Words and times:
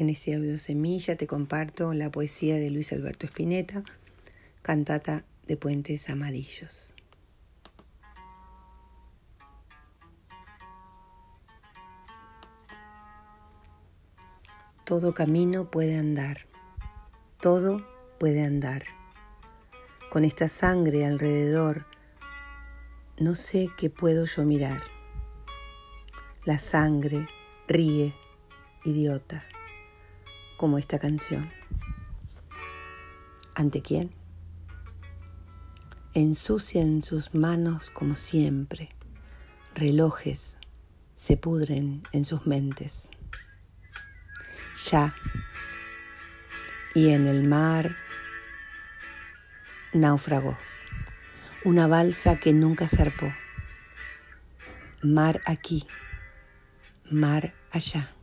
En 0.00 0.08
este 0.08 0.34
audio 0.34 0.56
semilla 0.56 1.14
te 1.16 1.26
comparto 1.26 1.92
la 1.92 2.10
poesía 2.10 2.54
de 2.54 2.70
Luis 2.70 2.90
Alberto 2.94 3.26
Spinetta, 3.26 3.84
cantata 4.62 5.26
de 5.46 5.58
Puentes 5.58 6.08
Amarillos. 6.08 6.94
Todo 14.86 15.12
camino 15.12 15.70
puede 15.70 15.98
andar, 15.98 16.46
todo 17.38 17.86
puede 18.18 18.42
andar. 18.42 18.84
Con 20.10 20.24
esta 20.24 20.48
sangre 20.48 21.04
alrededor, 21.04 21.84
no 23.18 23.34
sé 23.34 23.68
qué 23.76 23.90
puedo 23.90 24.24
yo 24.24 24.46
mirar. 24.46 24.80
La 26.46 26.58
sangre 26.58 27.18
ríe, 27.68 28.14
idiota 28.86 29.44
como 30.60 30.76
esta 30.76 30.98
canción. 30.98 31.48
¿Ante 33.54 33.80
quién? 33.80 34.12
Ensucia 36.12 36.82
en 36.82 37.02
sus 37.02 37.34
manos 37.34 37.88
como 37.88 38.14
siempre. 38.14 38.90
Relojes 39.74 40.58
se 41.16 41.38
pudren 41.38 42.02
en 42.12 42.26
sus 42.26 42.46
mentes. 42.46 43.08
Ya. 44.90 45.14
Y 46.94 47.14
en 47.14 47.26
el 47.26 47.44
mar 47.44 47.90
naufragó. 49.94 50.58
Una 51.64 51.86
balsa 51.86 52.38
que 52.38 52.52
nunca 52.52 52.86
zarpó. 52.86 53.32
Mar 55.00 55.40
aquí, 55.46 55.86
mar 57.10 57.54
allá. 57.70 58.14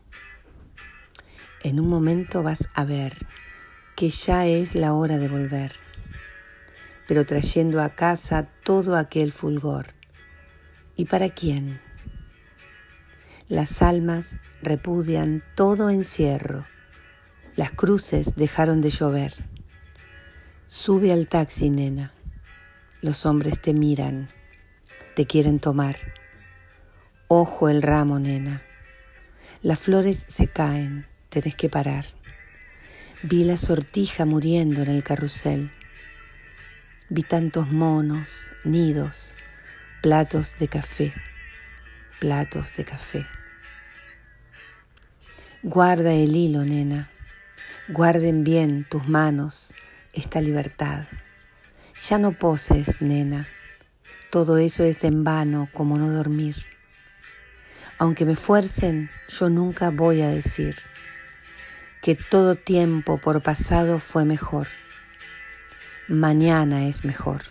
En 1.63 1.79
un 1.79 1.87
momento 1.87 2.43
vas 2.43 2.69
a 2.75 2.85
ver 2.85 3.17
que 3.95 4.11
ya 4.11 4.45
es 4.45 4.75
la 4.75 4.93
hora 4.93 5.17
de 5.17 5.27
volver, 5.27 5.71
pero 7.07 7.25
trayendo 7.25 7.81
a 7.81 7.89
casa 7.89 8.47
todo 8.63 8.95
aquel 8.95 9.31
fulgor. 9.31 9.95
¿Y 10.95 11.05
para 11.05 11.29
quién? 11.29 11.81
Las 13.49 13.81
almas 13.81 14.35
repudian 14.61 15.43
todo 15.55 15.89
encierro, 15.89 16.63
las 17.55 17.71
cruces 17.71 18.35
dejaron 18.35 18.81
de 18.81 18.91
llover. 18.91 19.33
Sube 20.67 21.11
al 21.11 21.27
taxi, 21.27 21.71
nena, 21.71 22.13
los 23.01 23.25
hombres 23.25 23.59
te 23.59 23.73
miran, 23.73 24.27
te 25.15 25.25
quieren 25.25 25.59
tomar. 25.59 25.97
Ojo 27.27 27.67
el 27.67 27.81
ramo, 27.81 28.19
nena, 28.19 28.61
las 29.63 29.79
flores 29.79 30.23
se 30.27 30.47
caen 30.47 31.07
tenés 31.29 31.55
que 31.55 31.69
parar. 31.69 32.05
Vi 33.23 33.43
la 33.43 33.57
sortija 33.57 34.25
muriendo 34.25 34.81
en 34.81 34.89
el 34.89 35.03
carrusel. 35.03 35.71
Vi 37.09 37.23
tantos 37.23 37.71
monos, 37.71 38.51
nidos, 38.63 39.35
platos 40.01 40.59
de 40.59 40.67
café, 40.67 41.13
platos 42.19 42.75
de 42.75 42.85
café. 42.85 43.25
Guarda 45.63 46.13
el 46.13 46.35
hilo, 46.35 46.63
nena. 46.63 47.09
Guarden 47.87 48.43
bien 48.43 48.85
tus 48.89 49.07
manos 49.07 49.73
esta 50.13 50.41
libertad. 50.41 51.05
Ya 52.07 52.19
no 52.19 52.33
poses, 52.33 53.01
nena. 53.01 53.47
Todo 54.29 54.57
eso 54.57 54.83
es 54.83 55.03
en 55.03 55.23
vano 55.23 55.67
como 55.73 55.97
no 55.97 56.11
dormir. 56.11 56.55
Aunque 57.97 58.25
me 58.25 58.35
fuercen, 58.35 59.09
yo 59.29 59.49
nunca 59.49 59.89
voy 59.89 60.21
a 60.21 60.29
decir 60.29 60.75
que 62.07 62.15
todo 62.15 62.55
tiempo 62.55 63.17
por 63.17 63.41
pasado 63.41 63.99
fue 63.99 64.23
mejor. 64.23 64.65
Mañana 66.07 66.87
es 66.87 67.03
mejor. 67.03 67.41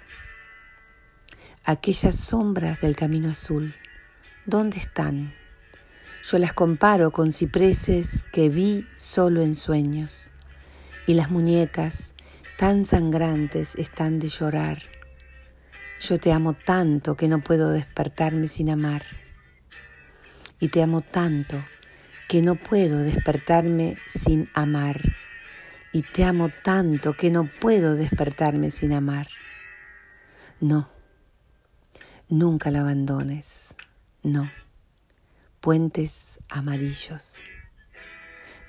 Aquellas 1.67 2.17
sombras 2.19 2.81
del 2.81 2.97
camino 2.97 3.28
azul, 3.28 3.75
¿dónde 4.47 4.78
están? 4.78 5.34
Yo 6.25 6.39
las 6.39 6.55
comparo 6.55 7.11
con 7.11 7.33
cipreses 7.33 8.25
que 8.33 8.49
vi 8.49 8.89
solo 8.97 9.43
en 9.43 9.55
sueños, 9.55 10.31
y 11.06 11.12
las 11.12 11.31
muñecas 11.31 12.15
tan 12.56 12.87
sangrantes 12.87 13.75
están 13.75 14.19
de 14.19 14.28
llorar. 14.28 14.81
Yo 16.00 16.19
te 16.19 16.33
amo 16.33 16.55
tanto 16.55 17.15
que 17.15 17.28
no 17.28 17.41
puedo 17.41 17.72
despertarme 17.72 18.49
sin 18.49 18.71
amar, 18.71 19.05
y 20.61 20.69
te 20.69 20.83
amo 20.83 21.03
tanto 21.03 21.59
que 22.28 22.42
no 22.42 22.56
puedo 22.56 22.98
despertarme 22.98 23.97
sin 23.97 24.50
amar. 24.54 25.00
Y 25.92 26.03
te 26.03 26.25
amo 26.25 26.50
tanto 26.62 27.14
que 27.14 27.31
no 27.31 27.47
puedo 27.47 27.94
despertarme 27.94 28.70
sin 28.70 28.92
amar. 28.92 29.28
No, 30.60 30.88
nunca 32.28 32.70
la 32.70 32.81
abandones. 32.81 33.75
No. 34.22 34.48
Puentes 35.60 36.41
amarillos. 36.48 37.36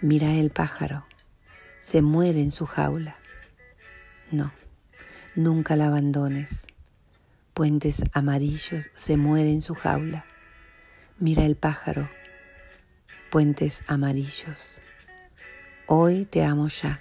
Mira 0.01 0.33
el 0.33 0.51
pájaro. 0.51 1.05
Se 1.79 2.01
muere 2.01 2.41
en 2.41 2.51
su 2.51 2.65
jaula. 2.65 3.17
No, 4.31 4.53
nunca 5.35 5.75
la 5.75 5.87
abandones. 5.87 6.67
Puentes 7.53 8.03
amarillos 8.13 8.89
se 8.95 9.17
muere 9.17 9.51
en 9.51 9.61
su 9.61 9.73
jaula. 9.73 10.25
Mira 11.19 11.45
el 11.45 11.55
pájaro 11.55 12.07
puentes 13.31 13.83
amarillos. 13.87 14.81
Hoy 15.87 16.25
te 16.25 16.43
amo 16.43 16.67
ya 16.67 16.99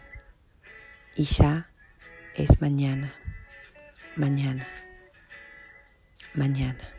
y 1.17 1.25
ya 1.25 1.71
es 2.35 2.61
mañana, 2.61 3.13
mañana, 4.17 4.67
mañana. 6.35 6.96